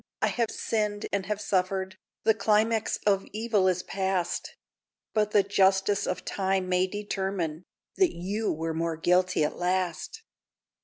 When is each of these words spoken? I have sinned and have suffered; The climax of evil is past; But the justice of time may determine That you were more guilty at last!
I 0.19 0.29
have 0.29 0.49
sinned 0.49 1.05
and 1.13 1.27
have 1.27 1.39
suffered; 1.39 1.95
The 2.23 2.33
climax 2.33 2.97
of 3.05 3.23
evil 3.33 3.67
is 3.67 3.83
past; 3.83 4.55
But 5.13 5.29
the 5.29 5.43
justice 5.43 6.07
of 6.07 6.25
time 6.25 6.67
may 6.67 6.87
determine 6.87 7.65
That 7.97 8.15
you 8.15 8.51
were 8.51 8.73
more 8.73 8.97
guilty 8.97 9.43
at 9.43 9.57
last! 9.57 10.23